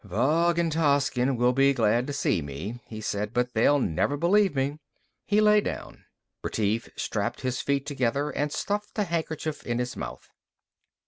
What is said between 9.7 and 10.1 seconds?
his